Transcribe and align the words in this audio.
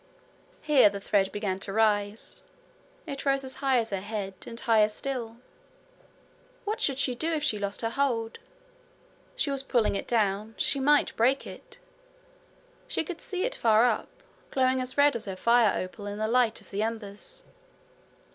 Here 0.63 0.89
the 0.89 0.99
thread 0.99 1.31
began 1.31 1.59
to 1.59 1.71
rise. 1.71 2.41
It 3.05 3.23
rose 3.23 3.43
as 3.43 3.57
high 3.57 3.77
as 3.77 3.91
her 3.91 4.01
head 4.01 4.33
and 4.47 4.59
higher 4.59 4.89
still. 4.89 5.37
What 6.65 6.81
should 6.81 6.97
she 6.97 7.13
do 7.13 7.31
if 7.33 7.43
she 7.43 7.59
lost 7.59 7.81
her 7.83 7.91
hold? 7.91 8.39
She 9.35 9.51
was 9.51 9.61
pulling 9.61 9.93
it 9.93 10.07
down: 10.07 10.55
She 10.57 10.79
might 10.79 11.15
break 11.15 11.45
it! 11.45 11.77
She 12.87 13.03
could 13.03 13.21
see 13.21 13.43
it 13.43 13.53
far 13.53 13.85
up, 13.85 14.09
glowing 14.49 14.81
as 14.81 14.97
red 14.97 15.15
as 15.15 15.25
her 15.25 15.35
fire 15.35 15.79
opal 15.79 16.07
in 16.07 16.17
the 16.17 16.27
light 16.27 16.61
of 16.61 16.71
the 16.71 16.81
embers. 16.81 17.43